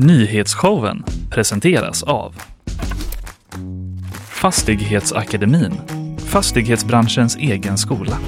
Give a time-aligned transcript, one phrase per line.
[0.00, 2.34] Nyhetsshowen presenteras av
[4.30, 5.72] Fastighetsakademin,
[6.18, 8.18] fastighetsbranschens egen skola.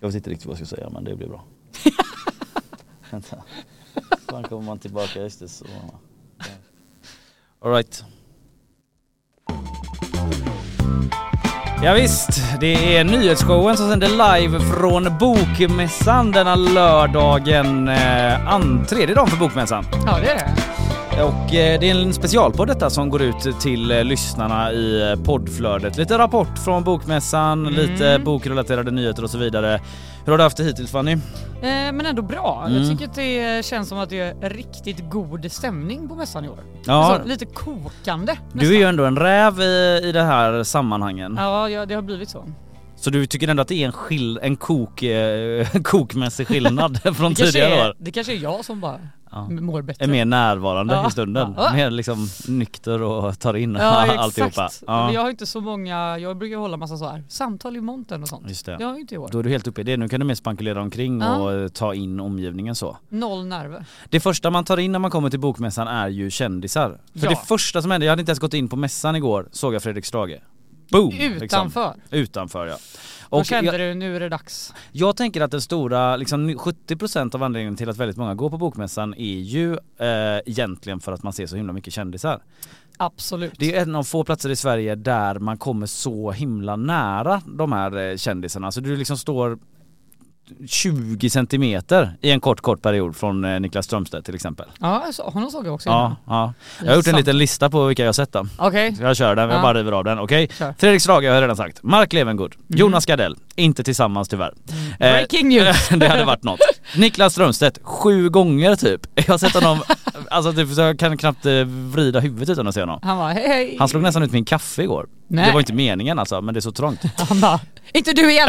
[0.00, 1.44] Jag vet inte riktigt vad jag ska säga men det blir bra.
[3.10, 3.44] Vänta.
[4.28, 5.66] Fan kommer man tillbaka, just det så.
[7.60, 8.04] Alright.
[11.84, 19.14] Ja, visst, det är nyhetsshowen som sänder live från Bokmässan denna lördagen, eh, an, tredje
[19.14, 19.84] dagen för Bokmässan.
[20.06, 20.73] Ja det är det.
[21.22, 25.22] Och eh, det är en specialpodd detta som går ut till eh, lyssnarna i eh,
[25.24, 25.96] poddflödet.
[25.96, 27.74] Lite rapport från Bokmässan, Mm.
[27.74, 29.80] lite bokrelaterade nyheter och så vidare.
[30.24, 31.12] Hur har du haft det hittills Fanny?
[31.12, 31.18] Eh,
[31.62, 32.64] men ändå bra.
[32.66, 32.78] Mm.
[32.82, 36.48] Jag tycker att det känns som att det är riktigt god stämning på mässan i
[36.48, 36.58] år.
[36.86, 38.58] Ja, Alltså, lite kokande nästan.
[38.60, 41.34] du är ju ändå en räv i, i det här sammanhangen.
[41.38, 42.44] Ja, ja, det har blivit så.
[42.96, 47.34] Så du tycker ändå att det är en, skill, en kok, eh, kokmässig skillnad från
[47.34, 47.94] tidigare år?
[47.98, 48.98] det kanske är jag som bara
[49.34, 49.48] Ja.
[49.48, 50.04] mår bättre.
[50.04, 51.08] Är mer närvarande Ja.
[51.08, 51.54] i stunden.
[51.56, 51.72] Ja.
[51.72, 53.84] Mer liksom nykter och tar in Ja
[54.18, 54.48] alltihopa.
[54.48, 54.82] exakt.
[54.86, 55.04] Ja.
[55.04, 58.22] Men Jag har inte så många, jag brukar hålla massa så här samtal i montern
[58.22, 58.48] och sånt.
[58.48, 58.76] Just det.
[58.76, 59.28] Det har jag inte i år.
[59.32, 59.96] Då är du helt uppe i det.
[59.96, 61.36] Nu kan du mer spankulera omkring Ja.
[61.36, 62.96] och eh, ta in omgivningen så.
[63.08, 63.84] Noll nerver.
[64.10, 66.98] Det första man tar in när man kommer till bokmässan är ju kändisar.
[67.14, 67.30] För Ja.
[67.30, 69.82] det första som hände, jag hade inte ens gått in på mässan igår, såg jag
[69.82, 70.40] Fredrik Strage.
[70.90, 71.10] Boom!
[71.10, 71.42] Liksom.
[71.42, 71.94] Utanför.
[72.10, 72.76] Utanför ja.
[73.38, 74.74] Och kände jag, du nu är det dags.
[74.92, 78.58] jag tänker att den stora, liksom 70% av anledningen till att väldigt många går på
[78.58, 82.42] bokmässan är ju eh, egentligen för att man ser så himla mycket kändisar.
[82.96, 83.52] Absolut.
[83.56, 87.72] Det är en av få platser i Sverige där man kommer så himla nära de
[87.72, 88.72] här eh, kändisarna.
[88.72, 89.58] Så du liksom står
[90.68, 94.66] 20 centimeter i en kort kort period från eh, Niklas Strömstedt till exempel.
[94.80, 96.52] Ja, honom såg jag också Ja, ja.
[96.80, 98.46] Jag har gjort en liten lista på vilka jag sett då.
[98.58, 98.96] Okej.
[98.96, 99.62] Så Jag kör den, jag Ja.
[99.62, 100.18] bara river av den.
[100.18, 100.48] Okej?
[100.58, 100.74] Kör.
[100.78, 101.82] Fredrik Strage har jag redan sagt.
[101.82, 102.54] Mark Levengood.
[102.68, 103.36] Jonas Gardell.
[103.56, 104.54] Inte tillsammans tyvärr.
[104.68, 105.88] Eh, Breaking news.
[105.96, 106.60] det hade varit något.
[106.96, 109.00] Niklas Strömstedt, sju gånger typ.
[109.14, 109.78] Jag har sett honom,
[110.30, 113.00] alltså typ, så jag kan knappt eh, vrida huvudet utan att se honom.
[113.02, 113.76] Han var hej hej.
[113.78, 115.06] Han slog nästan ut min kaffe igår.
[115.28, 115.46] Nej.
[115.46, 117.00] Det var inte meningen alltså, men det är så trångt.
[117.28, 117.60] Han bara,
[117.92, 118.48] inte du igen!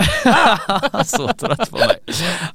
[1.06, 1.96] så trött på mig.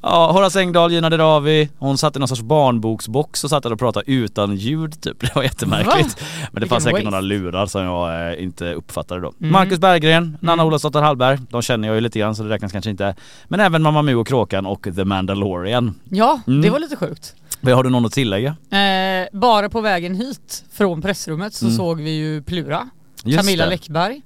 [0.02, 3.78] Ja, Horace Engdahl, Gina Dirawi, hon satt i någon sorts barnboksbox och satt där och
[3.78, 5.20] pratade utan ljud typ.
[5.20, 6.22] Det var jättemärkligt.
[6.52, 9.32] Men det fanns säkert några lurar som jag eh, inte uppfattade då.
[9.40, 9.52] Mm.
[9.52, 12.90] Marcus Berggren, Nanna Olofsdotter Hallberg, de känner jag ju lite grann så det räknas kanske
[12.90, 13.14] inte.
[13.48, 15.94] Men även Mamma Mu och Kråkan och The Mandalorian.
[16.10, 16.62] Ja, Mm.
[16.62, 17.34] det var lite sjukt.
[17.62, 18.56] Har du någon att tillägga?
[18.70, 21.76] Eh, bara på vägen hit från pressrummet så Mm.
[21.76, 22.88] såg vi ju Plura,
[23.24, 23.70] Just Camilla det.
[23.70, 24.22] Läckberg.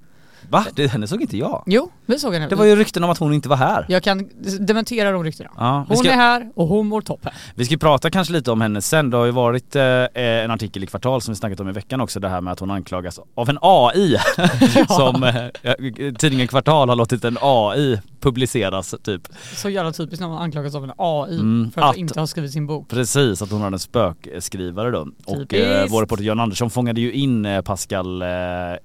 [0.50, 0.66] Va?
[0.75, 1.62] Det, henne såg inte jag.
[1.66, 2.49] Jo, vi såg henne.
[2.49, 3.87] Det var ju rykten om att hon inte var här.
[3.88, 4.28] Jag kan
[4.60, 5.50] dementera de ryktena.
[5.56, 7.32] Ja, Hon ska- är här och hon mår toppen.
[7.55, 9.10] Vi ska prata kanske lite om henne sen.
[9.10, 9.82] Det har ju varit eh,
[10.15, 12.21] en artikel i Kvartal som vi snackat om i veckan också.
[12.21, 14.16] Det här med att hon anklagas av en AI.
[14.88, 19.28] som eh, tidningen Kvartal har låtit en AI publiceras typ.
[19.56, 22.26] Så jävla typiskt när man anklagas av en AI Mm, för att, att- inte ha
[22.26, 22.88] skrivit sin bok.
[22.88, 25.08] Precis, att hon har en spökskrivare då.
[25.24, 25.92] Och eh, Typiskt.
[25.94, 28.28] vår reporter Jan Andersson fångade ju in eh, Pascal eh,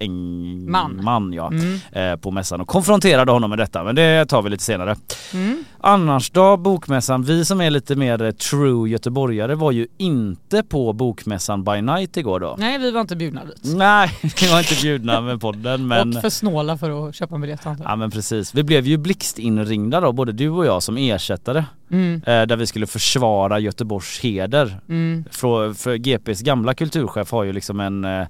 [0.00, 1.32] Engman Man.
[1.32, 1.78] ja, Mm.
[1.92, 3.84] eh, på mässan och konfronterade honom med detta.
[3.84, 4.96] Men det tar vi lite senare.
[5.34, 5.64] Mm.
[5.82, 7.22] Annars då, bokmässan.
[7.22, 12.16] Vi som är lite mer eh, true göteborgare var ju inte på bokmässan by night
[12.16, 12.54] igår då.
[12.58, 13.74] Nej, vi var inte bjudna dit.
[13.76, 16.16] Nej, vi var inte bjudna med podden men...
[16.16, 17.92] Och för snåla för att köpa en biljett antar jag.
[17.92, 18.54] Ja men precis.
[18.54, 18.98] Vi blev ju
[19.34, 21.64] blixtinringda då, både du och jag som ersättare.
[21.90, 22.22] Mm.
[22.26, 24.80] Eh, där vi skulle försvara Göteborgs heder.
[24.88, 25.24] Mm.
[25.30, 28.26] För, för GPs gamla kulturchef har ju liksom en eh,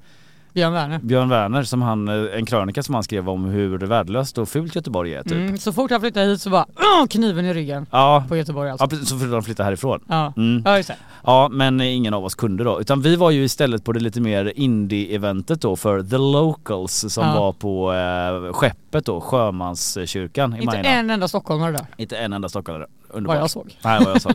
[0.55, 0.99] Björn Werner.
[0.99, 4.75] Björn Werner som han, eh, en krönika som han skrev om hur värdelöst och fult
[4.75, 5.33] Göteborg är typ.
[5.33, 5.59] Mm.
[5.59, 8.89] Så fort han flyttade hit så bara "Åh, kniven i ryggen Ja, på Göteborg alltså.
[8.97, 10.01] ja så flyttade de flytta härifrån.
[10.09, 10.63] Ja, Mm.
[10.65, 10.97] ja just det.
[11.25, 12.81] Ja men ingen av oss kunde då.
[12.81, 17.25] Utan vi var ju istället på det lite mer indie-eventet då för The Locals som
[17.27, 17.41] Ja.
[17.41, 20.89] var på eh, skeppet då, Sjömanskyrkan i Inte Majorna.
[20.89, 22.87] en enda stockholmare där, Inte en enda stockholmare.
[23.13, 23.35] Underbart.
[23.37, 23.77] vad jag såg.
[23.85, 24.31] Nej vad jag sa.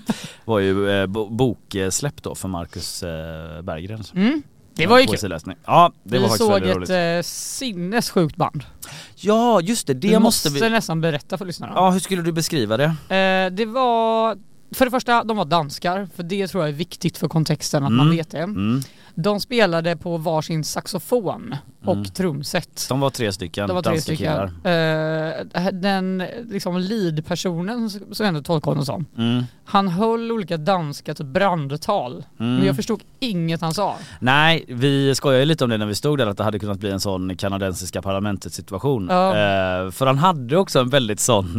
[0.46, 4.03] var ju eh, bo- boksläpp då för Marcus eh, Berggren.
[4.16, 4.44] Mm.
[4.75, 5.31] Det var ju kul.
[5.66, 6.90] Ja det var Vi faktiskt såg väldigt ett roligt.
[6.90, 8.63] eh, sinnessjukt band.
[9.16, 10.69] Ja just det, det du måste måste vi...
[10.69, 11.74] nästan berätta för lyssnarna.
[11.75, 12.84] Ja hur skulle du beskriva det?
[13.16, 14.38] Eh, det var,
[14.75, 17.91] för det första, de var danskar, för det tror jag är viktigt för kontexten att
[17.91, 18.17] man Mm.
[18.17, 18.38] vet det.
[18.40, 18.82] Mm.
[19.17, 21.55] De spelade på varsin saxofon
[21.85, 22.05] och Mm.
[22.05, 22.85] trumset.
[22.90, 24.38] De var tre stycken Det var tre stycken.
[24.64, 27.90] Eh, den liksom lead-personen,
[28.20, 29.44] jag ändå tolkar honom som, Mm.
[29.66, 32.23] han höll olika danska typ brandtal.
[32.40, 32.55] Mm.
[32.55, 33.96] Men jag förstod inget han sa.
[34.20, 36.91] Nej, vi skojade lite om det när vi stod där att det hade kunnat bli
[36.91, 39.08] en sån kanadensiska parlamentet situation.
[39.09, 39.28] Ja.
[39.29, 41.58] Eh, för han hade också en väldigt sån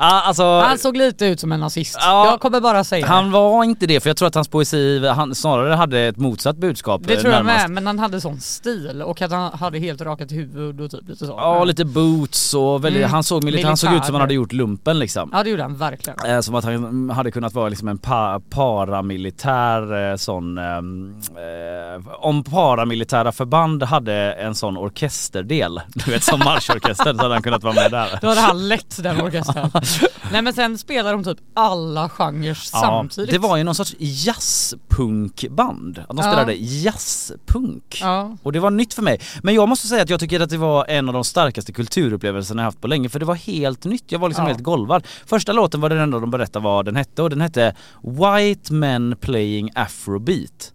[0.00, 1.96] eh, Ja, alltså, Han såg lite ut som en nazist.
[2.00, 3.30] Ja, jag kommer bara säga han det.
[3.30, 7.02] var inte det för jag tror att hans poesi han snarare hade ett motsatt budskap
[7.04, 7.62] Det eh, tror jag närmast.
[7.68, 11.08] med, men han hade sån stil och att han hade helt rakat huvud och typ
[11.08, 11.32] lite så.
[11.36, 13.10] Ja lite boots och väldigt, Mm.
[13.10, 15.30] han såg militär, han såg ut som han hade gjort lumpen liksom.
[15.32, 16.18] Ja det gjorde han verkligen.
[16.26, 22.08] Eh, Som att han hade kunnat vara liksom en pa paramilitär eh, sån, ehm, eh,
[22.20, 27.62] om paramilitära förband hade en sån orkesterdel, du vet som marschorkester, så hade han kunnat
[27.62, 28.18] vara med där.
[28.20, 29.70] Då hade han lett den orkestern.
[30.32, 33.30] Nej men sen spelar de typ alla genrer samtidigt.
[33.30, 36.22] det var ju någon sorts jazzpunkband, att de Ja.
[36.22, 37.98] spelade jazzpunk.
[38.00, 38.36] Ja.
[38.42, 39.20] Och det var nytt för mig.
[39.42, 42.62] Men jag måste säga att jag tycker att det var en av de starkaste kulturupplevelserna
[42.62, 44.04] jag haft på länge för det var helt nytt.
[44.12, 45.06] Jag var liksom helt golvad.
[45.26, 49.16] Första låten var den enda de berättade vad den hette och den hette White Men
[49.20, 50.72] Playing Afrobeat.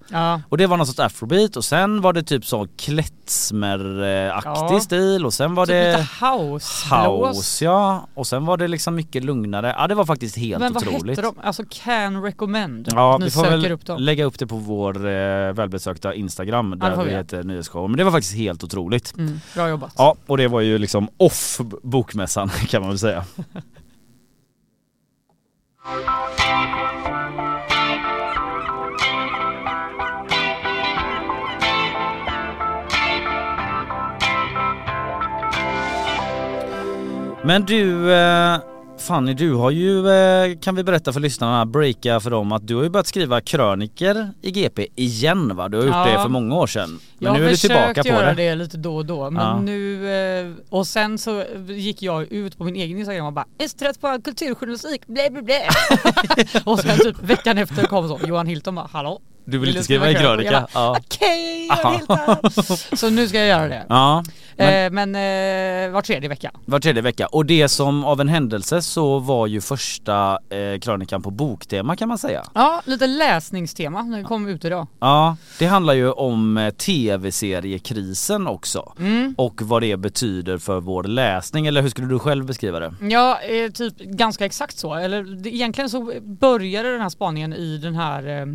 [0.50, 4.80] Och det var någon sorts afrobeat och sen var det typ så klezmer-aktig Ja.
[4.80, 9.00] stil och sen var Typ det lite house house ja och sen var det liksom
[9.04, 9.76] mycket lugnare.
[9.78, 11.18] Ja det var faktiskt helt Men vad otroligt.
[11.18, 11.36] hette de?
[11.44, 12.88] Alltså can recommend.
[12.92, 16.98] Ja, Ni vi får väl upp lägga upp det på vår eh, välbesökta Instagram där
[16.98, 17.12] vi vi.
[17.16, 17.90] heter Nyhetsshow.
[17.90, 19.14] Men det var faktiskt helt otroligt.
[19.18, 19.94] Mm, bra jobbat.
[19.98, 23.26] Ja, och det var ju liksom off bokmässan kan man väl säga.
[37.46, 38.58] Men du eh,
[39.04, 42.76] Fanny, du har ju, eh, kan vi berätta för lyssnarna, breaka för dem att du
[42.76, 45.70] har ju börjat skriva kröniker i GP igen va?
[45.70, 46.06] Du har gjort Ja.
[46.06, 46.90] det för många år sedan.
[46.90, 48.50] Men jag nu har är du tillbaka försökt på göra det.
[48.50, 48.56] det.
[48.56, 49.60] lite då och då men Ja.
[49.62, 53.68] nu, eh, och sen så gick jag ut på min egen Instagram och bara är
[53.68, 55.62] så trött på kulturjournalistik, blä blä blä.
[56.66, 59.22] och sen typ veckan efter kom så Johan Hilton bara hallå?
[59.46, 60.68] Du vill Vill inte du skriva en skriva krönika?
[60.74, 60.98] Ja.
[61.00, 62.00] Okej Aha.
[62.08, 62.78] Johan Hilton!
[62.98, 63.86] Så nu ska jag göra det.
[63.90, 64.24] ja.
[64.58, 65.22] Men Men, eh,
[65.82, 66.52] men var tredje vecka.
[66.66, 67.28] var tredje vecka.
[67.28, 72.08] Och det som av en händelse så var ju första eh, krönikan på boktema kan
[72.08, 72.44] man säga.
[72.54, 74.88] Ja, lite läsningstema när det kom ut idag.
[75.00, 78.94] Ja, det handlar ju om eh, tv-seriekrisen också.
[79.00, 79.36] Mm.
[79.38, 82.94] Och vad det betyder för vår läsning, eller hur skulle du själv beskriva det?
[83.02, 84.94] Ja, eh, typ ganska exakt så.
[84.96, 88.46] Eller det, egentligen så började den här spaningen i den här eh,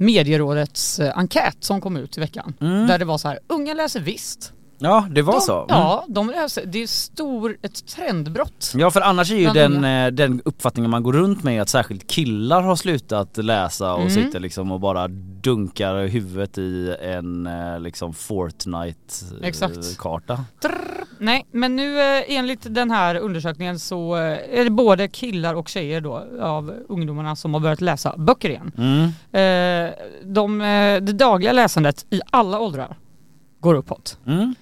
[0.00, 2.54] medierådets eh, enkät som kom ut i veckan.
[2.60, 2.86] Mm.
[2.86, 4.52] Där det var så här, unga läser visst.
[4.82, 5.56] Ja, det var de, så.
[5.56, 5.66] Mm.
[5.68, 8.72] Ja, de läser, det är stor, ett trendbrott.
[8.74, 12.06] Ja för annars är ju den, eh, den uppfattningen man går runt med att särskilt
[12.06, 14.10] killar har slutat läsa och Mm.
[14.14, 15.08] sitter liksom och bara
[15.42, 19.74] dunkar huvudet i en eh, liksom Exakt.
[19.74, 20.44] Fortnite-karta.
[21.20, 25.68] Nej, men nu eh, enligt den här undersökningen så eh, är det både killar och
[25.68, 28.72] tjejer då av ungdomarna som har börjat läsa böcker igen.
[28.78, 29.04] Mm.
[29.32, 29.92] Eh,
[30.24, 30.58] de,
[31.06, 32.96] det dagliga läsandet i alla åldrar
[33.60, 34.18] går uppåt.
[34.26, 34.54] Mm.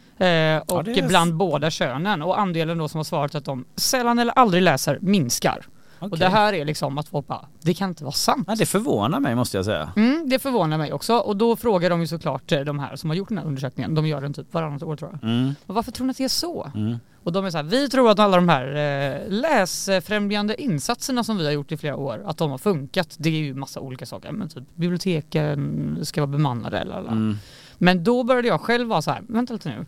[0.66, 4.32] Och är- bland båda könen och andelen då som har svarat att de sällan eller
[4.38, 5.66] aldrig läser minskar.
[5.98, 6.18] Och Okej.
[6.18, 8.44] det här är liksom att folk bara, det kan inte vara sant.
[8.46, 9.92] Ja, det förvånar mig måste jag säga.
[9.96, 13.10] Mm, det förvånar mig också och då frågar de ju såklart eh, de här som
[13.10, 15.30] har gjort den här undersökningen, de gör den typ varannat år tror jag.
[15.30, 15.54] Mm.
[15.66, 16.70] Och varför tror ni att det är så?
[16.74, 16.96] Mm.
[17.22, 21.38] Och de är så här, vi tror att alla de här eh, läsfrämjande insatserna som
[21.38, 23.16] vi har gjort i flera år, att de har funkat.
[23.18, 27.10] Det är ju massa olika saker, men typ biblioteken ska vara bemannade eller alla.
[27.10, 27.36] Mm.
[27.78, 29.86] Men då började jag själv vara så här, vänta lite nu.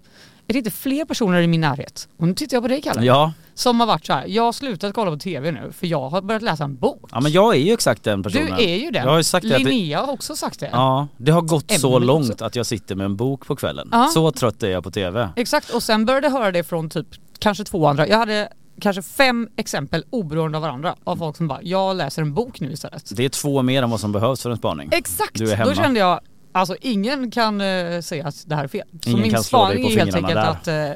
[0.50, 2.08] Är det inte fler personer i min närhet?
[2.16, 3.02] Och nu tittar jag på dig Kalle.
[3.04, 3.32] Ja.
[3.54, 6.22] Som har varit så här, jag har slutat kolla på TV nu för jag har
[6.22, 7.04] börjat läsa en bok.
[7.12, 8.58] ja, men jag är ju exakt den du personen.
[8.60, 9.04] är ju den.
[9.04, 10.68] Jag har sagt det att det- Linnea har också sagt det.
[10.72, 12.44] Ja, det har gått så Ämnet långt också.
[12.44, 13.88] att jag sitter med en bok på kvällen.
[13.92, 14.06] Ja.
[14.14, 15.28] Så trött är jag på TV.
[15.36, 17.06] Exakt, och sen började jag höra det från typ
[17.38, 18.08] kanske två andra.
[18.08, 18.48] Jag hade
[18.80, 22.72] kanske fem exempel oberoende av varandra av folk som bara, jag läser en bok nu
[22.72, 23.16] istället.
[23.16, 24.88] Det är två mer än vad som behövs för en spaning.
[24.92, 25.34] Exakt!
[25.38, 25.70] Du är hemma.
[25.70, 26.20] Då kände jag,
[26.52, 28.86] alltså ingen kan eh, säga att det här är fel.
[29.04, 30.90] Så Ingen min kan slå dig på är helt enkelt att eh,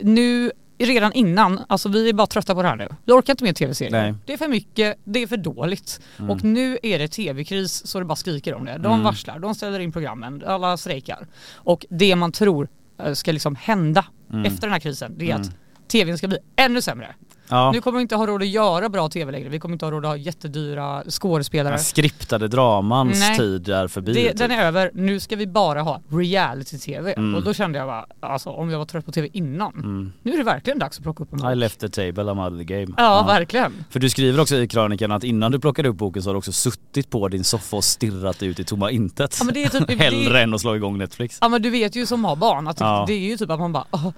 [0.00, 2.88] nu redan innan, alltså vi är bara trötta på det här nu.
[3.04, 4.14] Vi orkar inte med tv-serier.
[4.26, 6.00] Det är för mycket, det är för dåligt.
[6.18, 6.30] Mm.
[6.30, 8.72] Och nu är det tv-kris så det bara skriker om det.
[8.78, 9.02] De Mm.
[9.02, 11.26] varslar, de ställer in programmen, alla strejkar.
[11.54, 12.68] Och det man tror
[13.04, 14.44] eh, ska liksom hända Mm.
[14.44, 15.40] efter den här krisen, det är Mm.
[15.42, 17.14] att tvn ska bli ännu sämre.
[17.48, 17.72] Ja.
[17.72, 19.90] Nu kommer vi inte ha råd att göra bra tv längre, vi kommer inte ha
[19.92, 21.74] råd att ha jättedyra skådespelare.
[21.74, 23.36] Den skriptade dramans Nej.
[23.36, 24.12] tid är förbi.
[24.12, 24.38] Det, typ.
[24.38, 27.12] den är över, nu ska vi bara ha reality-tv.
[27.12, 27.34] Mm.
[27.34, 30.12] Och då kände jag bara, alltså om jag var trött på tv innan, Mm.
[30.22, 31.52] nu är det verkligen dags att plocka upp en bok.
[31.52, 32.94] I left the table, I'm out of the game.
[32.96, 33.84] Ja, verkligen.
[33.90, 36.38] För du skriver också i krönikan att innan du plockade upp boken så har du
[36.38, 39.36] också suttit på din soffa och stirrat ut i tomma intet.
[39.38, 41.38] Ja, men det är typ, Hellre det, än att slå igång Netflix.
[41.40, 43.04] ja men du vet ju som har barn att Ja.
[43.06, 44.08] det är ju typ att man bara, "Åh,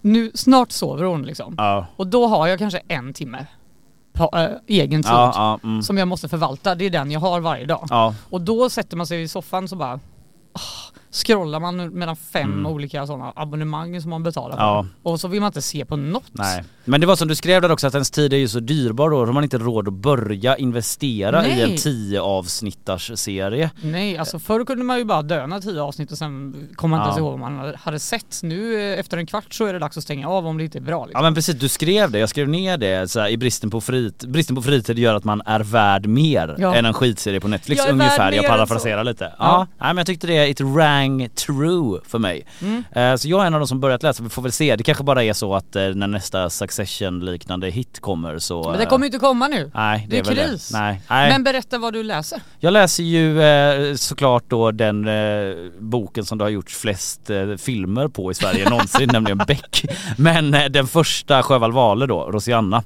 [0.00, 1.54] nu snart sover hon liksom.
[1.58, 1.86] Ja.
[1.96, 3.46] Och då har jag kanske en timme
[4.12, 5.82] på, äh, egen tid Ja, ja, mm.
[5.82, 7.86] som jag måste förvalta, det är den jag har varje dag.
[7.90, 8.14] ja.
[8.30, 10.00] Och då sätter man sig i soffan så bara,
[10.54, 12.66] "Åh, scrollar man mellan fem Mm.
[12.66, 14.62] olika sådana abonnemang som man betalar för.
[14.62, 14.86] Ja.
[15.02, 16.24] Och så vill man inte se på något.
[16.32, 16.64] Nej.
[16.84, 19.10] Men det var som du skrev där också att ens tid är ju så dyrbar
[19.10, 21.78] då, då har man inte råd att börja investera i en Nej.
[21.78, 23.70] 10 avsnittars serie.
[23.82, 27.04] Nej, alltså förr kunde man ju bara döna tio avsnitt och sen kom man inte
[27.04, 27.08] Ja.
[27.08, 28.40] ens ihåg vad man hade sett.
[28.42, 30.78] Nu eh, efter en kvart så är det dags att stänga av om det inte
[30.78, 31.22] är bra Ja liksom.
[31.22, 34.24] men precis, du skrev det, jag skrev ner det så här, i bristen på, frit,
[34.24, 36.74] bristen på fritid gör att man är värd mer Ja.
[36.74, 39.24] än en skitserie på Netflix Jag är ungefär, jag parafraserar lite.
[39.24, 39.32] Ja.
[39.38, 39.66] Ja.
[39.78, 40.60] nej men jag tyckte det, it
[40.98, 42.46] rang true för mig.
[42.62, 42.84] Mm.
[42.92, 44.76] Eh, Så jag är en av de som börjat läsa, vi får väl se.
[44.76, 48.70] Det kanske bara är så att eh, när nästa Succession liknande hit kommer så...
[48.70, 49.70] Men det kommer ju inte komma nu.
[49.74, 50.70] Nej det, det är är kris.
[50.72, 51.02] Nej.
[51.10, 51.30] nej.
[51.30, 52.40] Men berätta vad du läser.
[52.58, 55.08] Jag läser ju eh, såklart då den
[55.78, 59.84] boken som det har gjorts flest filmer på i Sverige någonsin, nämligen Beck.
[60.16, 62.82] Men den första Sjöwall Wahlöö då, Rosianna.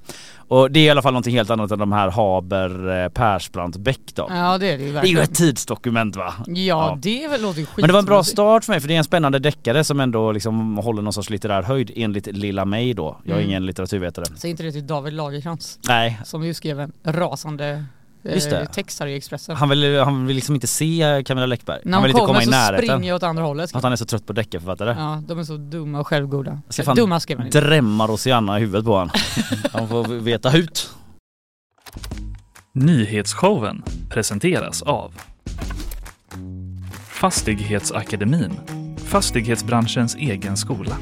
[0.53, 3.77] Och det är i alla fall någonting helt annat än de här Haber, eh, Persbrandt,
[3.77, 4.27] Beck då.
[4.31, 5.23] Ja det är det ju Det är ju verkligen.
[5.23, 6.35] ett tidsdokument va?
[6.47, 6.99] Ja, Ja.
[7.03, 7.77] det väl- låter ju skit.
[7.77, 10.01] Men det var en bra start för mig för det är en spännande deckare som
[10.01, 13.17] ändå liksom håller någon sorts litterär höjd enligt Lilla mig då.
[13.25, 13.49] Jag är Mm.
[13.51, 14.25] ingen litteraturvetare.
[14.37, 17.85] Säg inte det till David Lagercrantz Nej, som ju skrev en rasande
[18.25, 18.61] Just det.
[18.61, 19.57] eh, text här i Expressen.
[19.57, 21.81] han vill, han vill liksom inte se Camilla Läckberg.
[21.85, 22.87] När han vill inte kommer komma i så närheten.
[22.89, 23.77] springer jag åt andra hållet.
[23.77, 24.95] Att han är så trött på deckarförfattare.
[24.99, 26.61] Ja, de är så dumma och självgoda.
[26.69, 29.11] Ska fan Dumma skrev han drämma Rosianna i huvudet på han.
[29.73, 30.91] Han får veta ut.
[32.73, 35.13] Nyhetsshowen presenteras av
[37.09, 38.53] Fastighetsakademin,
[39.07, 40.97] fastighetsbranschens egen skola.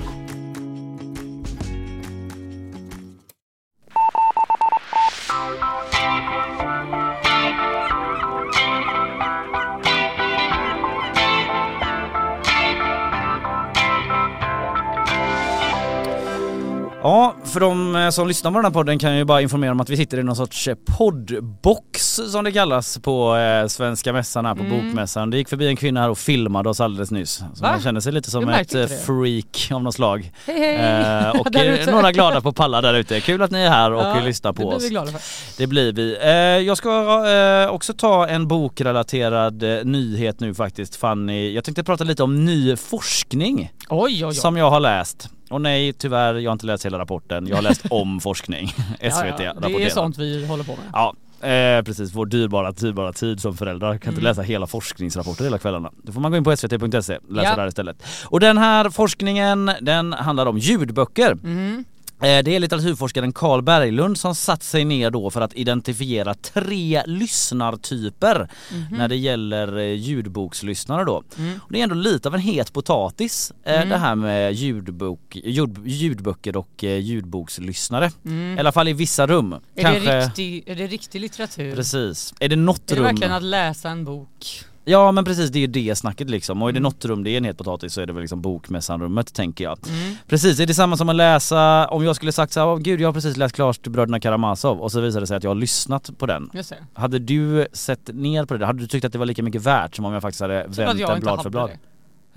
[17.02, 19.72] Ja, för de eh, som lyssnar på den här podden kan jag ju bara informera
[19.72, 24.12] om att vi sitter i någon sorts eh, poddbox som det kallas på eh, Svenska
[24.12, 24.86] mässan här på Mm.
[24.86, 25.30] Bokmässan.
[25.30, 27.30] Det gick förbi en kvinna här och filmade oss alldeles nyss.
[27.54, 27.70] Så Va?
[27.70, 28.70] man känner sig lite som ett
[29.06, 30.32] freak av något slag.
[30.46, 31.24] Hej hej!
[31.34, 31.46] Eh, och
[31.92, 33.20] några glada på pallar där ute.
[33.20, 35.10] Kul att ni är här och Ja, lyssnar på det blir oss.
[35.10, 35.62] för.
[35.62, 36.16] Det blir vi.
[36.22, 36.30] Eh,
[36.66, 36.90] jag ska
[37.28, 41.52] eh, också ta en bokrelaterad nyhet nu faktiskt Fanny.
[41.54, 44.34] Jag tänkte prata lite om ny forskning Oj oj oj.
[44.34, 45.28] som jag har läst.
[45.50, 47.46] Och nej tyvärr, jag har inte läst hela rapporten.
[47.46, 48.68] Jag har läst om forskning.
[48.68, 50.84] SVT Ja, ja, Det är sånt vi håller på med.
[50.92, 51.14] Ja,
[51.48, 52.14] eh, precis.
[52.14, 53.88] Vår dyrbara, dyrbara tid som föräldrar.
[53.98, 54.22] Kan inte Mm.
[54.30, 55.90] läsa hela forskningsrapporter hela kvällarna.
[56.02, 57.56] Då får man gå in på svt.se och läsa Ja.
[57.56, 58.02] där istället.
[58.26, 61.32] Och den här forskningen, den handlar om ljudböcker.
[61.32, 61.84] Mm.
[62.22, 67.02] Eh, Det är litteraturforskaren Carl Berglund som satt sig ner då för att identifiera tre
[67.06, 68.98] lyssnartyper Mhm.
[68.98, 71.22] när det gäller eh, ljudbokslyssnare då.
[71.38, 71.60] Mm.
[71.68, 73.88] Det är ändå lite av en het potatis eh, Mm.
[73.88, 78.10] det här med ljudbok, ljud, ljudböcker och ljudbokslyssnare.
[78.24, 78.56] Mm.
[78.56, 79.52] I alla fall i vissa rum.
[79.76, 81.74] Är, det riktig, är det riktig litteratur?
[81.74, 82.34] Precis.
[82.40, 83.04] Är det något Är det rum?
[83.04, 84.64] verkligen att läsa en bok?
[84.84, 86.82] Ja men precis det är ju det snacket liksom och är det Mm.
[86.92, 89.78] något rum det är en het potatis så är det väl liksom bokmässanrummet tänker jag.
[89.88, 90.16] Mm.
[90.26, 93.00] Precis, är det samma som att läsa, om jag skulle sagt så här, "Åh, gud
[93.00, 95.54] jag har precis läst klart Bröderna Karamazov och så visade det sig att jag har
[95.54, 96.50] lyssnat på den.
[96.54, 96.76] Just det.
[96.94, 98.66] Hade du sett ner på det?
[98.66, 100.78] Hade du tyckt att det var lika mycket värt som om jag faktiskt hade att
[100.78, 101.70] vänt den blad för blad?
[101.70, 101.78] det.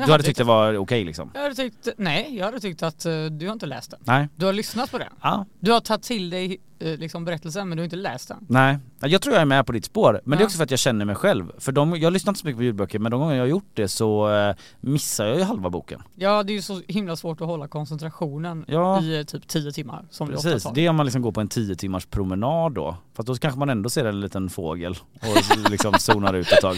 [0.05, 1.31] Du hade tyckt det var okej liksom?
[1.33, 3.99] Jag hade tyckt, nej jag hade tyckt att eh, du har inte läst den.
[4.03, 4.27] Nej?
[4.35, 5.07] Du har lyssnat på den.
[5.21, 8.37] Ja, Du har tagit till dig liksom berättelsen men du har inte läst den.
[8.49, 8.77] nej.
[9.05, 10.45] Jag tror jag är med på ditt spår, men det är Ja.
[10.45, 11.51] också för att jag känner mig själv.
[11.57, 13.69] För de, jag lyssnar inte så mycket på ljudböcker men de gånger jag har gjort
[13.73, 16.01] det så eh, missar jag ju halva boken.
[16.15, 19.01] Ja det är ju så himla svårt att hålla koncentrationen Ja.
[19.01, 20.73] i eh, typ 10 timmar som det ofta Precis, tar.
[20.73, 22.97] det är om man liksom går på en 10 timmars promenad då.
[23.13, 26.75] För då kanske man ändå ser en liten fågel och liksom zonar ut ett tag.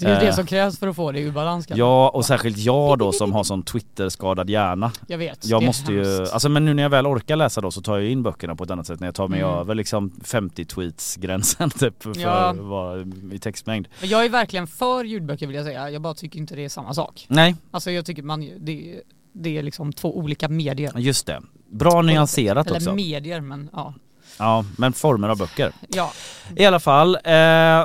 [0.00, 1.80] Det är ju Eh, det som krävs för att få det ur balans kanske.
[1.80, 4.92] Ja och särskilt jag då som har sån Twitter-skadad hjärna.
[5.06, 5.46] Jag vet.
[5.46, 8.10] Jag måste ju, alltså men nu när jag väl orkar läsa då så tar jag
[8.10, 9.60] in böckerna på ett annat sätt när jag tar mig Mm.
[9.60, 12.52] över liksom 50 tweets gränsen typ för Ja.
[12.52, 13.88] vara i textmängd.
[14.00, 15.90] Men jag är verkligen för ljudböcker vill jag säga.
[15.90, 17.26] Jag bara tycker inte det är samma sak.
[17.28, 19.00] Nej, Alltså jag tycker man, det,
[19.32, 20.92] det är liksom två olika medier.
[20.98, 21.42] just det.
[21.70, 22.94] Bra nyanserat Eller också.
[22.94, 23.94] medier men ja.
[24.38, 25.72] Ja, men former av böcker.
[25.88, 26.12] Ja,
[26.56, 27.84] I alla fall, eh,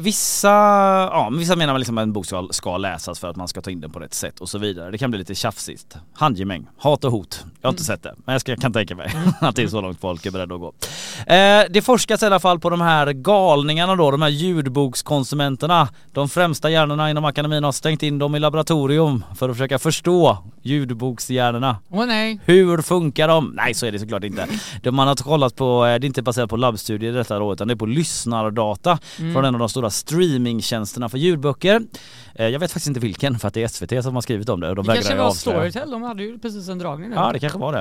[0.00, 0.48] vissa,
[1.12, 3.48] ja, men vissa menar väl liksom att en bok ska, ska läsas för att man
[3.48, 4.90] ska ta in den på rätt sätt och så vidare.
[4.90, 5.96] Det kan bli lite tjafsigt.
[6.14, 7.44] Handgemäng, hat och hot.
[7.60, 7.86] Jag har inte Mm.
[7.86, 10.30] sett det, men jag ska, kan tänka mig att det är så långt folk är
[10.30, 10.72] beredda att gå.
[11.34, 15.88] Eh, det forskas i alla fall på de här galningarna då, de här ljudbokskonsumenterna.
[16.12, 20.38] De främsta hjärnorna inom akademin har stängt in dem i laboratorium för att försöka förstå
[20.62, 21.76] ljudbokshjärnorna.
[21.90, 22.40] Åh nej.
[22.44, 23.52] Hur funkar de?
[23.56, 24.46] Nej så är det såklart inte.
[24.90, 27.74] Man har kollat på, eh, det är inte baserat på labbstudier detta då utan det
[27.74, 29.32] är på lyssnardata Mm.
[29.34, 31.82] från en av de stora streamingtjänsterna för ljudböcker.
[32.34, 34.60] Eh, Jag vet faktiskt inte vilken för att det är SVT som har skrivit om
[34.60, 35.58] det och de Det vägrar kanske ju var avslöja.
[35.70, 37.16] Storytel, de hade ju precis en dragning nu.
[37.16, 37.72] Ja det kanske var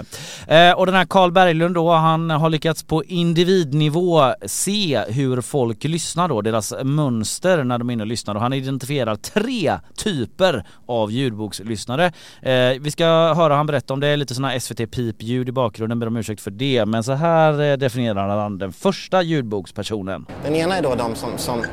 [0.48, 0.70] det.
[0.70, 5.84] Eh, och den här Carl Berglund då, han har lyckats på individnivå se hur folk
[5.84, 10.66] lyssnar då, deras mönster när de är inne och lyssnar och han identifierar tre typer
[10.88, 12.06] av ljudbokslyssnare.
[12.42, 16.08] Eh, vi ska höra han berätta om det, lite sådana SVT pipljud i bakgrunden, ber
[16.08, 16.86] om ursäkt för det.
[16.86, 20.26] Men så här definierar han den första ljudbokspersonen.
[20.44, 21.64] Den ena är då de som, som,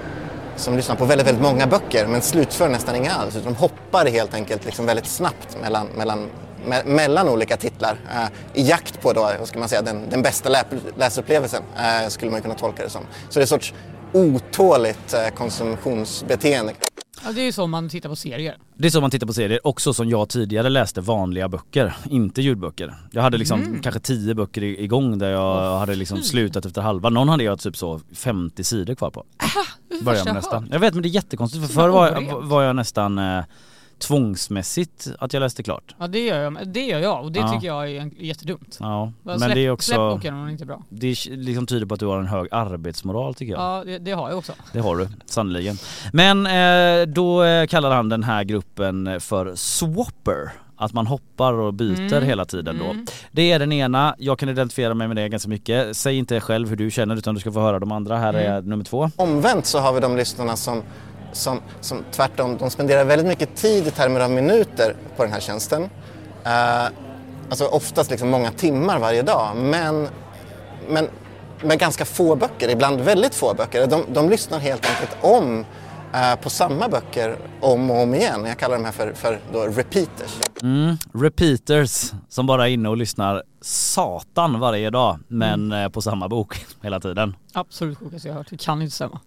[0.58, 3.36] som lyssnar på väldigt, väldigt många böcker men slutför nästan inga alls.
[3.36, 6.28] Utan de hoppar helt enkelt liksom väldigt snabbt mellan, mellan,
[6.66, 10.22] me, mellan olika titlar eh, i jakt på då, vad ska man säga, den, den
[10.22, 13.02] bästa läp, läsupplevelsen eh, skulle man kunna tolka det som.
[13.28, 13.74] Så det är en sorts
[14.12, 16.72] otåligt eh, konsumtionsbeteende.
[17.24, 18.56] Ja, det är ju så man tittar på serier.
[18.74, 22.42] Det är så man tittar på serier, också som jag tidigare läste vanliga böcker, inte
[22.42, 22.94] ljudböcker.
[23.10, 26.24] Jag hade liksom kanske tio böcker igång där jag hade liksom fy.
[26.24, 27.08] slutat efter halva.
[27.10, 29.24] Någon hade jag typ så 50 sidor kvar på.
[30.00, 30.58] Är Börjar med jag nästa.
[30.60, 30.68] hört.
[30.70, 33.44] Jag vet men det är jättekonstigt för förr var var jag nästan eh,
[33.98, 35.94] tvångsmässigt att jag läste klart.
[35.98, 37.48] Ja det gör jag, det gör jag och det Ja.
[37.52, 38.76] tycker jag är jättedumt.
[38.80, 40.82] Ja, men släpp, det är Släpp också, boken om den inte är bra.
[40.88, 43.62] det är liksom tyder på att du har en hög arbetsmoral tycker jag.
[43.62, 44.52] Ja det, det har jag också.
[44.72, 45.76] Det har du, sannoliken.
[46.12, 50.52] Men eh, då eh, kallar han den här gruppen för swapper.
[50.80, 52.24] Att man hoppar och byter Mm.
[52.24, 52.84] hela tiden då.
[52.84, 53.06] Mm.
[53.32, 55.96] Det är den ena, jag kan identifiera mig med det ganska mycket.
[55.96, 58.16] Säg inte själv hur du känner utan du ska få höra de andra.
[58.16, 58.52] Här Mm.
[58.52, 59.10] är nummer två.
[59.16, 60.82] Omvänt så har vi de lyssnarna som,
[61.32, 65.40] som, som tvärtom, de spenderar väldigt mycket tid i termer av minuter på den här
[65.40, 65.82] tjänsten.
[66.44, 66.84] Eh,
[67.50, 70.08] alltså oftast liksom många timmar varje dag, men,
[70.88, 71.08] men
[71.62, 73.86] med ganska få böcker, ibland väldigt få böcker.
[73.86, 75.64] De, de lyssnar helt enkelt om
[76.14, 78.44] eh, på samma böcker om och om igen.
[78.46, 80.36] Jag kallar de här för, för då repeaters.
[80.62, 80.96] Mm.
[81.14, 85.84] Repeaters som bara är inne och lyssnar satan varje dag men Mm.
[85.84, 87.36] eh, på samma bok hela tiden.
[87.52, 88.46] Absolut sjukaste jag har hört.
[88.50, 89.20] Det kan inte stämma.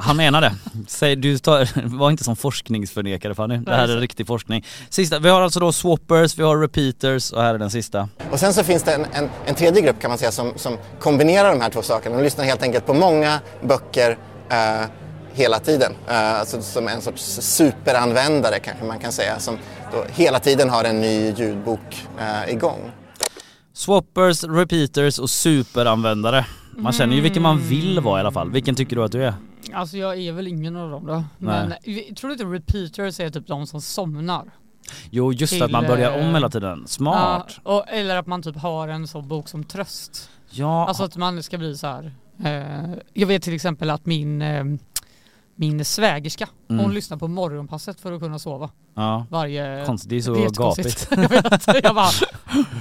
[0.00, 0.54] Han menar det.
[0.88, 3.56] Säg, du tar, var inte som forskningsförnekare Fanny.
[3.56, 4.64] Det här är riktig forskning.
[4.88, 8.08] Sista, vi har alltså då swappers, vi har repeaters och här är den sista.
[8.30, 10.78] Och sen så finns det en, en, en tredje grupp kan man säga som, som
[11.00, 12.16] kombinerar de här två sakerna.
[12.16, 14.18] De lyssnar helt enkelt på många böcker
[14.50, 14.86] eh,
[15.34, 15.92] hela tiden.
[16.08, 19.58] Eh, alltså som en sorts superanvändare kanske man kan säga som
[19.92, 22.90] då hela tiden har en ny ljudbok eh, igång.
[23.72, 26.46] Swappers, repeaters och superanvändare.
[26.76, 28.50] Man känner ju vilken man vill vara i alla fall.
[28.50, 29.34] Vilken tycker du att du är?
[29.72, 31.24] Alltså jag är väl ingen av dem då.
[31.38, 34.44] Men vi- tror du inte repeaters är typ de som somnar?
[35.10, 36.86] Jo just Till, att man börjar om eh, hela tiden.
[36.86, 37.60] Smart.
[37.64, 40.30] Ja, och, eller att man typ har en sån bok som tröst.
[40.50, 42.12] Ja, Alltså att man ska bli så här.
[42.44, 44.64] Eh, jag vet till exempel att min, eh,
[45.54, 46.84] min svägerska, Mm.
[46.84, 48.70] hon lyssnar på morgonpasset för att kunna sova.
[48.94, 49.26] ja.
[49.30, 49.84] Varje...
[49.86, 51.08] Konstigt, det är så gapigt.
[51.16, 52.10] jag vet, jag bara,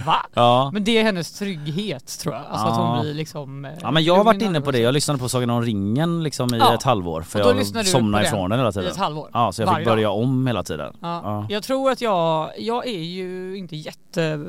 [0.06, 0.26] va?
[0.34, 0.70] Ja.
[0.74, 2.44] Men det är hennes trygghet tror jag.
[2.50, 2.94] Alltså att Ja.
[2.96, 3.66] hon blir liksom...
[3.66, 5.62] eh, Ja men jag har varit i inne på det, jag lyssnade på Sagan om
[5.62, 6.74] ringen liksom i Ja.
[6.74, 8.92] ett halvår för Och då jag somnade ifrån den hela I tiden.
[8.92, 9.30] ett halvår.
[9.34, 9.96] Ja så jag fick Varje dag.
[9.96, 10.94] börja om hela tiden.
[11.02, 11.22] Ja.
[11.24, 11.46] Ja.
[11.50, 14.46] Jag tror att jag, jag är ju inte jätte,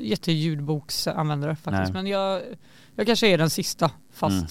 [0.00, 1.92] jätte ljudboksanvändare faktiskt.
[1.94, 2.02] Nej.
[2.02, 2.42] Men jag,
[2.96, 4.46] jag kanske är den sista fast Mm.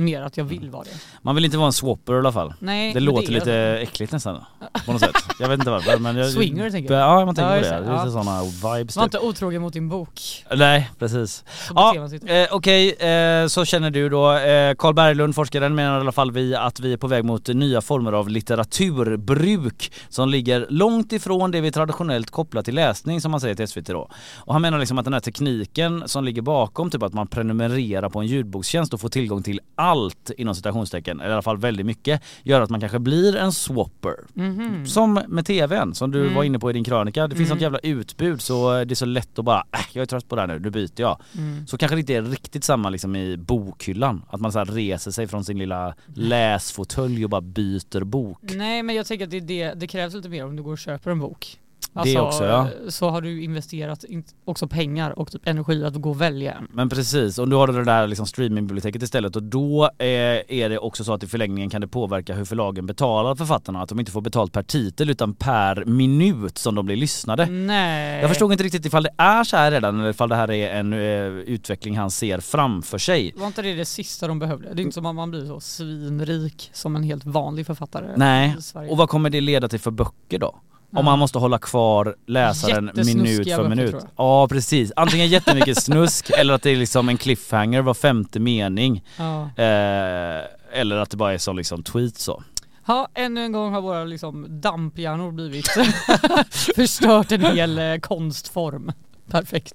[0.00, 0.90] Mer att jag vill vara det.
[1.22, 2.54] Man vill inte vara en swapper i alla fall.
[2.58, 3.82] Nej, Det låter är lite jag.
[3.82, 4.44] äckligt nästan
[4.86, 5.14] på något sätt.
[5.40, 6.94] Jag vet inte varför men jag, Swinger, tänker du?
[6.94, 7.80] Ja man tänker Ja, på det, det.
[7.80, 8.04] det är Ja.
[8.04, 9.14] lite sådana vibes Var typ.
[9.14, 10.20] inte otrogen mot din bok.
[10.56, 11.44] Nej precis.
[11.74, 11.94] Ja,
[12.26, 14.32] eh, okej, eh, så känner du då.
[14.32, 17.48] Eh, Carl Berglund, forskaren, menar i alla fall vi att vi är på väg mot
[17.48, 23.30] nya former av litteraturbruk som ligger långt ifrån det vi traditionellt kopplar till läsning som
[23.30, 24.08] man säger till SVT då.
[24.36, 28.08] Och han menar liksom att den här tekniken som ligger bakom, typ att man prenumererar
[28.08, 29.60] på en ljudbokstjänst och får tillgång till
[29.90, 33.52] allt inom citationstecken, eller i alla fall väldigt mycket, gör att man kanske blir en
[33.52, 34.14] swapper.
[34.34, 34.86] Mhm.
[34.86, 36.34] Som med tvn som du Mm.
[36.34, 37.26] var inne på i din krönika.
[37.28, 37.56] Det finns Mm.
[37.56, 40.34] något jävla utbud så det är så lätt att bara, äh, jag är trött på
[40.36, 41.20] det här nu, nu byter jag.
[41.38, 41.66] Mm.
[41.66, 44.22] Så kanske det inte är riktigt samma liksom i bokhyllan.
[44.30, 48.38] Att man så reser sig från sin lilla läsfåtölj och bara byter bok.
[48.42, 50.78] Nej men jag tänker att det, det, det krävs lite mer om du går och
[50.78, 51.58] köper en bok.
[51.92, 52.68] Det också, ja.
[52.88, 56.68] Så har du investerat in, också pengar och typ energi att gå och välja en.
[56.72, 60.78] Men precis, och du har det där liksom streamingbiblioteket istället och då eh, är det
[60.78, 63.82] också så att i förlängningen kan det påverka hur förlagen betalar författarna.
[63.82, 67.46] Att de inte får betalt per titel utan per minut som de blir lyssnade.
[67.46, 68.20] Nej.
[68.20, 70.74] Jag förstod inte riktigt ifall det är så här redan eller ifall det här är
[70.74, 70.98] en eh,
[71.28, 73.34] utveckling han ser framför sig.
[73.36, 74.74] Var inte det det sista de behövde?
[74.74, 78.56] Det är inte som att man blir så svinrik som en helt vanlig författare Nej,
[78.90, 80.54] och vad kommer det leda till för böcker då?
[80.92, 83.94] Om man måste hålla kvar läsaren minut för minut.
[84.16, 89.04] Ja precis, antingen jättemycket snusk eller att det är liksom en cliffhanger var femte mening.
[89.16, 89.42] Ja.
[89.42, 92.42] Eh, eller att det bara är så liksom tweet så.
[92.86, 95.68] Ja, ännu en gång har våra liksom damphjärnor blivit
[96.76, 98.92] förstört en hel eh, konstform.
[99.30, 99.74] Perfekt.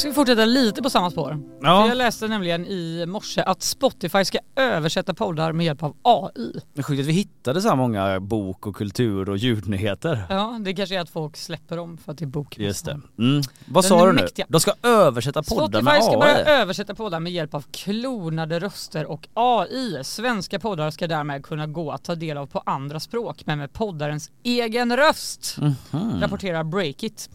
[0.00, 1.38] Ska vi fortsätta lite på samma spår.
[1.62, 1.88] Ja.
[1.88, 6.60] Jag läste nämligen i morse att Spotify ska översätta poddar med hjälp av AI.
[6.74, 10.22] Det är sjukt att vi hittade så här många bok och kultur och ljudnyheter.
[10.28, 12.58] Ja, det kanske är att folk släpper dem för att det är bok.
[12.58, 13.00] Just det.
[13.18, 13.42] Mm.
[13.64, 14.22] Vad Den sa du nu?
[14.22, 14.46] mäktiga.
[14.48, 16.18] De ska översätta poddar Spotify med ska AI?
[16.18, 20.04] börja översätta poddar med hjälp av klonade röster och AI.
[20.04, 23.72] Svenska poddar ska därmed kunna gå att ta del av på andra språk men med
[23.72, 25.56] poddarens egen röst.
[25.58, 26.20] Mhm.
[26.20, 27.30] Rapporterar Breakit.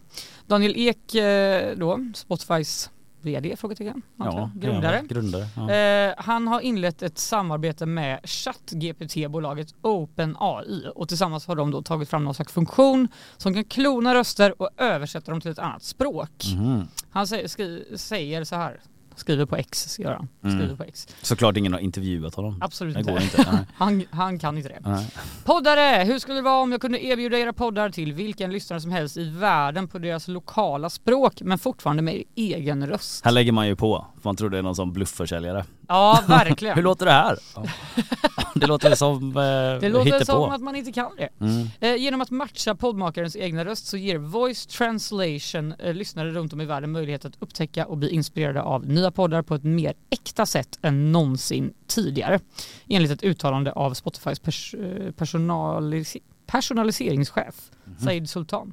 [0.46, 3.56] Daniel Ek eh, då, Spotifys VD?
[3.56, 4.02] Frågetecken.
[4.16, 4.50] Ja.
[4.54, 4.96] Grundare.
[4.96, 5.46] Ja, grundare.
[5.56, 5.70] Ja.
[5.70, 12.08] Eh, han har inlett ett samarbete med ChatGPT-bolaget OpenAI och tillsammans har de då tagit
[12.08, 16.44] fram någon slags funktion som kan klona röster och översätta dem till ett annat språk.
[16.56, 16.88] Mhm.
[17.10, 18.80] Han säger, skri, säger så här,
[19.16, 20.76] skriver på X gör han, skriver Mm.
[20.76, 21.08] på X.
[21.22, 22.58] Såklart ingen har intervjuat honom.
[22.62, 23.10] Absolut inte.
[23.12, 23.66] går inte.
[23.76, 24.80] Han, han kan inte det.
[24.84, 25.06] Nej.
[25.44, 26.04] Poddare!
[26.04, 29.16] Hur skulle det vara om jag kunde erbjuda era poddar till vilken lyssnare som helst
[29.16, 33.24] i världen på deras lokala språk men fortfarande med egen röst?
[33.24, 35.64] Här lägger man ju på, man tror det är någon som bluffförsäljare.
[35.88, 36.74] Ja, verkligen.
[36.76, 37.38] Hur låter det här?
[38.54, 39.32] Det låter som eh,
[39.80, 40.24] Det låter hittepå.
[40.24, 41.28] som att man inte kan det.
[41.40, 41.68] Mm.
[41.80, 46.60] Eh, genom att matcha poddmakarens egna röst så ger voice translation eh, lyssnare runt om
[46.60, 50.46] i världen möjlighet att upptäcka och bli inspirerade av nya poddar på ett mer äkta
[50.46, 52.40] sätt än någonsin tidigare.
[52.88, 58.72] Enligt ett uttalande av Spotifys pers eh, personalis personaliseringschef Said Sultan.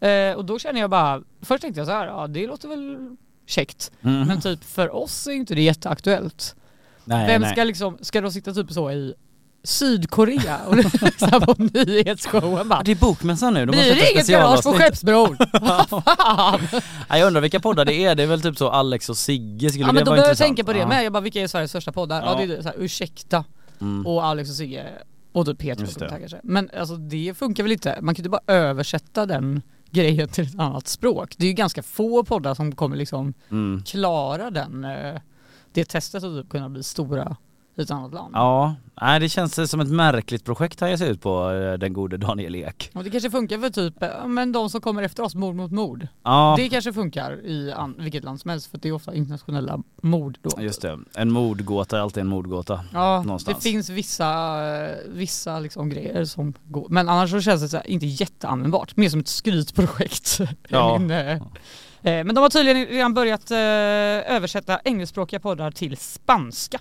[0.00, 3.16] Eh, och då känner jag bara, först tänkte jag så här, ja det låter väl
[3.46, 3.90] käckt.
[4.02, 4.28] Mm.
[4.28, 6.54] Men typ för oss är inte det jätteaktuellt.
[7.04, 7.52] nej, Vem nej.
[7.52, 9.14] ska liksom, ska de sitta typ så i
[9.64, 10.74] Sydkorea och
[11.20, 15.36] här på nyhetsshowen bara det är bokmässan nu, de Blir det inget garage på Skeppsbron?
[17.08, 19.68] Ja, jag undrar vilka poddar det är, det är väl typ så Alex och Sigge
[19.70, 20.88] skulle Ja men då börjar jag tänka på det ja.
[20.88, 22.22] med, jag bara vilka är Sveriges största poddar?
[22.22, 22.46] Ja, Ja.
[22.46, 23.44] det är så här, Ursäkta
[23.80, 24.06] Mm.
[24.06, 24.86] och Alex och Sigge
[25.32, 26.16] och typ det.
[26.18, 26.40] kanske.
[26.42, 30.44] Men alltså det funkar väl inte, man kan ju inte bara översätta den grejen till
[30.44, 31.34] ett annat språk.
[31.38, 33.82] Det är ju ganska få poddar som kommer liksom Mm.
[33.86, 35.20] klara den, eh,
[35.72, 37.36] det testet och typ kunna bli stora
[37.82, 38.34] ett annat land.
[38.34, 41.92] Ja, nej det känns som ett märkligt projekt han ger sig ut på, eh, den
[41.92, 42.90] gode Daniel Ek.
[42.94, 45.70] Och det kanske funkar för typ, eh, men de som kommer efter oss, mord mot
[45.72, 46.08] mord.
[46.24, 49.78] Ja, Det kanske funkar i an- vilket land som helst för det är ofta internationella
[50.02, 50.62] mord då.
[50.62, 50.98] just det.
[51.14, 52.80] En mordgåta är alltid en mordgåta.
[52.92, 53.56] Ja, någonstans.
[53.56, 54.26] det finns vissa,
[54.86, 56.86] eh, vissa liksom grejer som går.
[56.90, 58.96] Men annars så känns det så här, inte jätteanvändbart.
[58.96, 60.38] Mer som ett skrytprojekt.
[60.68, 60.96] Ja.
[60.96, 61.38] Eh, eh,
[62.02, 66.78] men de har tydligen redan börjat översätta engelskspråkiga poddar till spanska.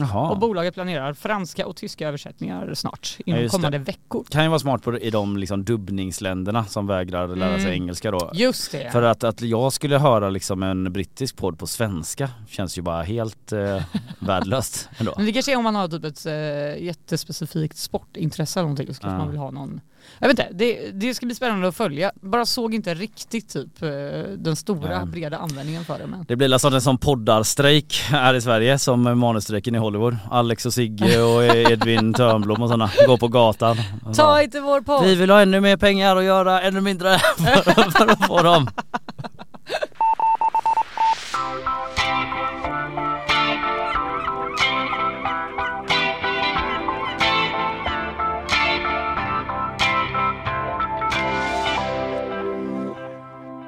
[0.00, 0.34] Och Jaha.
[0.34, 4.24] bolaget planerar franska och tyska översättningar snart inom just kommande veckor.
[4.30, 7.72] Kan ju vara smart på, i de liksom dubbningsländerna som vägrar lära sig Mm.
[7.82, 8.30] engelska då.
[8.34, 8.90] Just det.
[8.92, 13.02] För att, att jag skulle höra liksom en brittisk podd på svenska känns ju bara
[13.02, 13.82] helt eh,
[14.18, 15.12] värdelöst ändå.
[15.16, 19.00] Men det kanske är om man har typ ett eh, jättespecifikt sportintresse eller någonting så
[19.00, 19.18] kanske Ja.
[19.18, 19.80] man vill ha någon
[20.18, 22.12] Jag vet inte, det, det ska bli spännande att följa.
[22.20, 23.88] Bara såg inte riktigt typ eh,
[24.36, 25.06] den stora Nej.
[25.06, 29.18] breda användningen för det men Det blir alltså en sån poddarstrejk här i Sverige som
[29.18, 30.16] manusstrejken i Hollywood.
[30.30, 33.76] Alex och Sigge och Edvin Törnblom och sådana går på gatan.
[34.16, 35.04] Ta bara, inte vår podd!
[35.04, 38.68] Vi vill ha ännu mer pengar och göra ännu mindre för, för att få dem.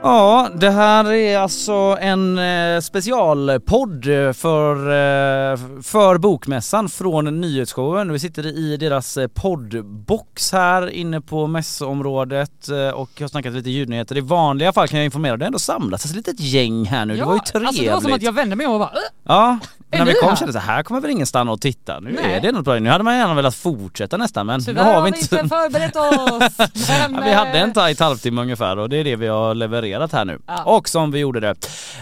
[0.07, 8.12] Ja, det här är alltså en eh, specialpodd för, eh, för Bokmässan från Nyhetsshowen.
[8.12, 14.16] Vi sitter i deras eh, poddbox här inne på mässområdet och har snackat lite ljudnyheter.
[14.16, 17.16] I vanliga fall kan jag informera, det har ändå samlats ett litet gäng här nu.
[17.16, 17.69] det var ju trevligt.
[17.69, 18.97] Alltså det var som att jag vände mig om och bara "Äh,
[19.29, 19.59] Ja,
[19.90, 20.37] Är när vi kom här?
[20.37, 22.01] kände jag här kommer väl ingen stanna och titta.
[22.01, 22.33] Nu Nej.
[22.35, 22.79] är det något bra.
[22.79, 25.37] Nu hade man gärna velat fortsätta nästan men nu Tyvärr har vi inte så...
[25.37, 26.59] förberett oss!
[26.88, 29.96] Men, Ja, vi hade en tajt halvtimme ungefär och det är det vi har levererat
[30.13, 30.39] här nu.
[30.47, 30.65] Ja.
[30.65, 31.55] Och som vi gjorde det.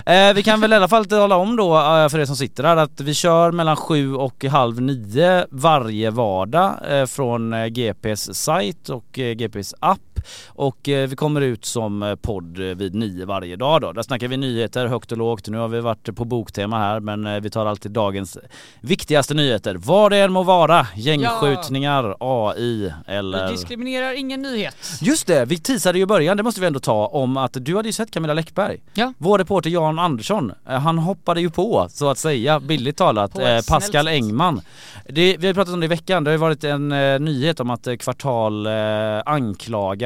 [0.06, 2.64] Eh, vi kan väl i alla fall tala om då eh, för er som sitter
[2.64, 8.34] här att vi kör mellan sju och halv nio varje vardag eh, från eh, GPs
[8.34, 10.13] sajt och eh, GPs app.
[10.48, 13.92] Och eh, vi kommer ut som eh, podd eh, vid nio varje dag då.
[13.92, 15.48] Där snackar vi nyheter högt och lågt.
[15.48, 18.38] Nu har vi varit på boktema här men vi tar alltid dagens
[18.80, 19.74] viktigaste nyheter.
[19.74, 20.86] Vad det än må vara.
[20.94, 23.46] Gängskjutningar, AI eller...
[23.46, 24.76] Vi diskriminerar ingen nyhet.
[25.00, 27.76] Just det, vi teasade ju i början, det måste vi ändå ta, om att du
[27.76, 28.80] hade ju sett Camilla Läckberg.
[28.94, 29.12] Ja.
[29.18, 34.08] Vår reporter Jan Andersson, han hoppade ju på så att säga, billigt talat, eh, Pascal.
[34.08, 34.60] Engman.
[35.08, 37.60] Det, vi har pratat om det i veckan, det har ju varit en eh, nyhet
[37.60, 38.72] om att eh, Kvartal eh,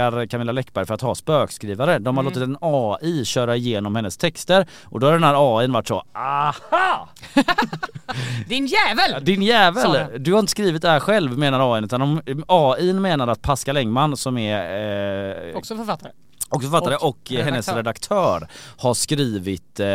[0.08, 1.98] anklagar Camilla Läckberg för att ha spökskrivare.
[1.98, 2.32] De har Mm.
[2.34, 6.02] låtit en AI köra igenom hennes texter och då har den här AIn varit så
[6.14, 7.08] aha!
[8.48, 9.24] Din jävel!
[9.24, 10.22] Din jävel!
[10.24, 13.76] Du har inte skrivit det här själv menar AIn utan de, AIn menar att Pascal
[13.76, 16.12] Engman som är eh, Också författare.
[16.48, 18.48] Och författare och, Och hennes redaktör.
[18.76, 19.86] har skrivit eh,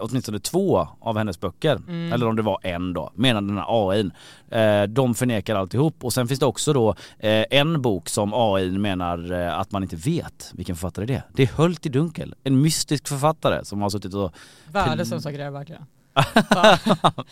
[0.00, 1.76] åtminstone två av hennes böcker.
[1.76, 2.12] Mm.
[2.12, 4.12] Eller om det var en då, menar den här AIn.
[4.50, 8.80] Eh, de förnekar alltihop och sen finns det också då eh, en bok som AIn
[8.80, 11.22] menar eh, att man inte vet vilken författare det är.
[11.34, 14.32] Det är Hölt i dunkel, en mystisk författare som har suttit och...
[14.72, 15.82] Världens sämsta grej verkligen.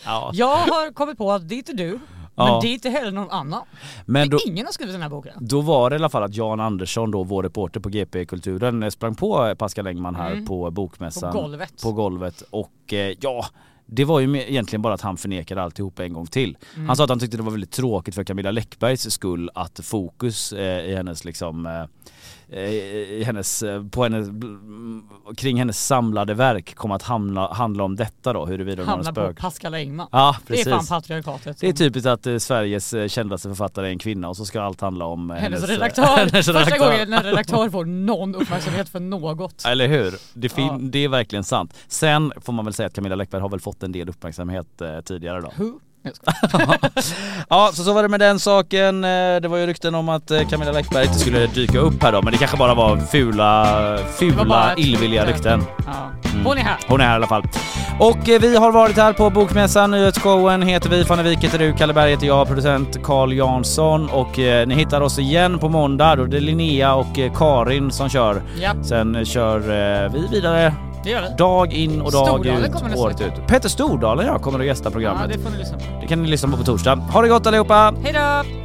[0.05, 0.31] Ja.
[0.33, 1.99] Jag har kommit på att det är inte du,
[2.47, 2.51] Ja.
[2.51, 3.61] men det är inte heller någon annan.
[4.05, 5.33] Men då, Ingen har skrivit den här boken.
[5.39, 8.83] Då var det i alla fall att Jan Andersson då, vår reporter på GP Kulturen,
[8.83, 10.45] eh, sprang på Pascal Engman här Mm.
[10.45, 11.33] på På bokmässan.
[11.33, 11.81] golvet.
[11.83, 13.45] På golvet och eh, ja,
[13.85, 16.57] det var ju egentligen bara att han förnekade alltihop en gång till.
[16.75, 16.87] Mm.
[16.87, 20.53] Han sa att han tyckte det var väldigt tråkigt för Camilla Läckbergs skull att fokus
[20.53, 21.83] eh, i hennes liksom eh,
[22.59, 25.03] i hennes, eh, på hennes, mm,
[25.37, 29.27] kring hennes samlade verk kom att hamna, handla om detta då, huruvida hon har Hamnar
[29.27, 29.33] på.
[29.41, 30.07] Pascal Engman.
[30.11, 30.73] Ja det är precis.
[30.73, 31.57] fan patriarkatet.
[31.59, 34.61] Det är typiskt att eh, Sveriges eh, kändaste författare är en kvinna och så ska
[34.61, 36.03] allt handla om eh, hennes eh, redaktör.
[36.17, 36.91] hennes Första redaktör.
[36.91, 39.65] gången en redaktör får någon uppmärksamhet för något.
[39.65, 40.13] Eller hur?
[40.33, 40.77] Det, Ja.
[40.81, 41.73] det är verkligen sant.
[41.87, 45.01] Sen får man väl säga att Camilla Läckberg har väl fått en del uppmärksamhet eh,
[45.01, 45.51] tidigare då.
[45.57, 45.79] Who?
[47.49, 49.03] Ja, så så var det med den saken.
[49.03, 49.09] Eh,
[49.41, 52.21] Det var ju rykten om att eh, Camilla Läckberg inte skulle dyka upp här då,
[52.21, 55.33] men det kanske bara var fula, var fula ett illvilliga rykte.
[55.33, 55.63] rykten.
[55.85, 56.11] Ja.
[56.45, 56.77] Hon är här.
[56.87, 57.43] Hon är här i alla fall.
[57.99, 61.73] Och eh, vi har varit här på Bokmässan, nyhetsshowen heter vi, Fanny Wijk heter du,
[61.73, 66.25] Kalle Berg heter jag, producent Carl Jansson och ni hittar oss igen på måndag då
[66.25, 68.41] det är Linnea och Karin som kör.
[68.61, 69.59] Ja, Sen kör
[70.09, 71.35] vi vidare det gör vi.
[71.37, 73.47] dag in och dag Stordalen ut, kommer året ut.
[73.47, 75.29] Peter Stordalen ja, kommer att gästa Ja, programmet.
[75.33, 75.83] det får ni lyssna på.
[76.01, 76.95] det kan ni lyssna på på torsdag.
[76.95, 77.93] Ha det gott allihopa!
[78.03, 78.60] Hej då!